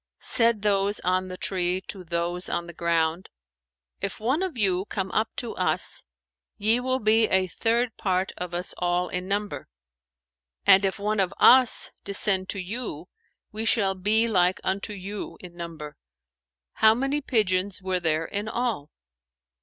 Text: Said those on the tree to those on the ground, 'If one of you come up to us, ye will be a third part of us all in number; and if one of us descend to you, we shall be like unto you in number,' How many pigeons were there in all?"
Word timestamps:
Said 0.17 0.63
those 0.63 0.99
on 1.01 1.27
the 1.27 1.37
tree 1.37 1.79
to 1.81 2.03
those 2.03 2.49
on 2.49 2.65
the 2.65 2.73
ground, 2.73 3.29
'If 4.01 4.19
one 4.19 4.41
of 4.41 4.57
you 4.57 4.85
come 4.85 5.11
up 5.11 5.29
to 5.35 5.53
us, 5.55 6.05
ye 6.57 6.79
will 6.79 6.97
be 6.97 7.25
a 7.29 7.45
third 7.45 7.95
part 7.97 8.31
of 8.35 8.51
us 8.55 8.73
all 8.79 9.09
in 9.09 9.27
number; 9.27 9.67
and 10.65 10.83
if 10.83 10.97
one 10.97 11.19
of 11.19 11.31
us 11.39 11.91
descend 12.03 12.49
to 12.49 12.59
you, 12.59 13.09
we 13.51 13.63
shall 13.63 13.93
be 13.93 14.27
like 14.27 14.59
unto 14.63 14.93
you 14.93 15.37
in 15.39 15.55
number,' 15.55 15.97
How 16.73 16.95
many 16.95 17.21
pigeons 17.21 17.79
were 17.79 17.99
there 17.99 18.25
in 18.25 18.47
all?" 18.47 18.89